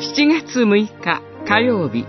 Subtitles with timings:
[0.00, 2.06] 7月6日火曜日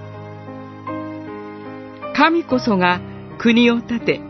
[2.16, 3.02] 神こそが
[3.40, 4.22] 国を立て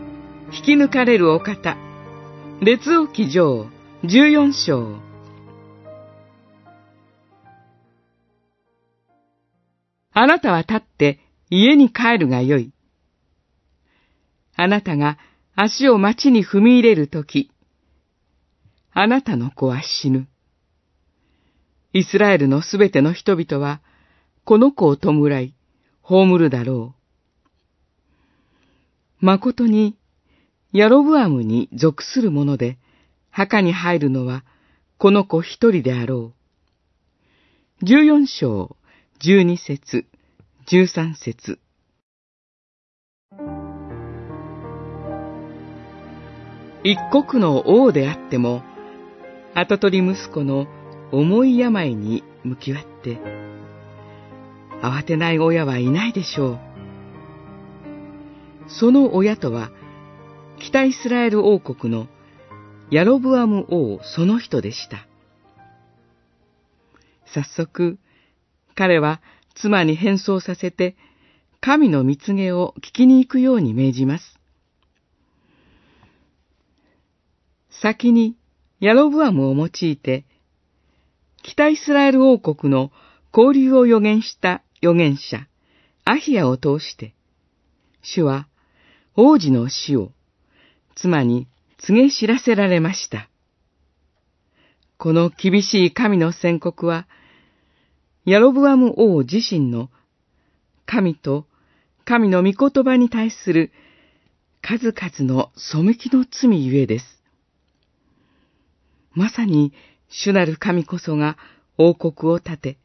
[0.50, 1.76] 引き抜かれるお方
[2.62, 3.66] 列王記上
[4.04, 4.98] 14章
[10.14, 11.20] あなたは立って
[11.50, 12.72] 家に帰るがよい。
[14.56, 15.18] あなたが
[15.54, 17.50] 足を町に踏み入れるとき、
[18.92, 20.29] あなたの子は死ぬ。
[21.92, 23.80] イスラエルのすべての人々は、
[24.44, 25.54] この子を弔い、
[26.02, 26.94] 葬るだろ
[29.20, 29.24] う。
[29.24, 29.96] 誠に、
[30.72, 32.78] ヤロブアムに属する者で、
[33.30, 34.44] 墓に入るのは、
[34.98, 36.32] この子一人であろ
[37.82, 37.84] う。
[37.84, 38.76] 十四章、
[39.18, 40.06] 十二節、
[40.66, 41.58] 十三節。
[46.84, 48.62] 一国の王であっても、
[49.54, 50.66] 跡取り息子の
[51.12, 53.18] 重い病に向き合って、
[54.82, 56.58] 慌てない親はいないでしょう。
[58.68, 59.70] その親とは、
[60.58, 62.06] 北イスラエル王国の
[62.90, 65.06] ヤロブアム王その人でした。
[67.26, 67.98] 早速、
[68.74, 69.20] 彼は
[69.54, 70.96] 妻に変装させて、
[71.60, 74.38] 神の蜜げを聞きに行くように命じます。
[77.82, 78.36] 先に
[78.80, 80.24] ヤロブアムを用いて、
[81.42, 82.90] 北イスラエル王国の
[83.36, 85.46] 交流を予言した預言者、
[86.04, 87.14] アヒアを通して、
[88.02, 88.48] 主は
[89.16, 90.12] 王子の死を
[90.96, 91.46] 妻に
[91.78, 93.28] 告げ知らせられました。
[94.98, 97.06] この厳しい神の宣告は、
[98.24, 99.88] ヤロブアム王自身の
[100.84, 101.46] 神と
[102.04, 103.72] 神の御言葉に対する
[104.60, 107.04] 数々の背きの罪ゆえです。
[109.12, 109.72] まさに
[110.10, 111.38] 主なる神こそが
[111.78, 112.78] 王国を立て、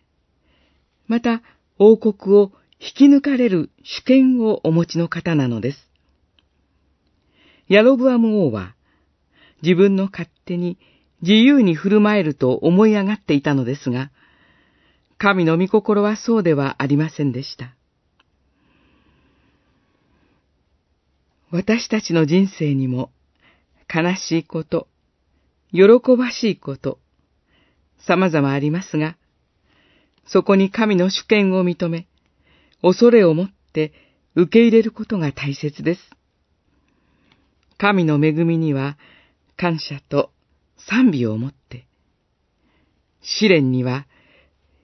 [1.08, 1.42] また
[1.78, 5.90] 王国を引き抜かれる主権をお持ちの方なのです。
[7.68, 8.76] ヤロブアム王は
[9.64, 10.78] 自分の勝手に
[11.22, 14.12] 自由に振る舞えると思い上がっていたのですが、
[15.18, 17.76] 神の御心はそうではありませんでした。
[21.52, 23.12] 私たちの人生にも
[23.94, 24.88] 悲しいこと、
[25.72, 25.82] 喜
[26.18, 27.00] ばしいこと、
[28.08, 29.18] 様々ありますが、
[30.28, 32.08] そこに神の主権を認め、
[32.82, 33.94] 恐れを持って
[34.36, 36.02] 受け入れることが大切です。
[37.78, 38.98] 神の恵みには
[39.58, 40.32] 感謝と
[40.78, 41.86] 賛美を持って、
[43.22, 44.06] 試練には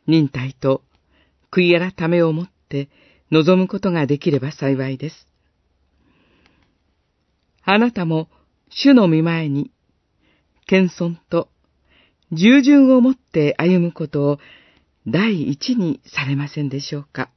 [0.07, 0.83] 忍耐と
[1.51, 2.89] 悔い改めを持って
[3.29, 5.27] 望むことができれば幸いです。
[7.63, 8.29] あなたも
[8.69, 9.71] 主の見前に、
[10.65, 11.49] 謙遜と
[12.31, 14.39] 従順をもって歩むことを
[15.07, 17.29] 第一にされませんでしょうか。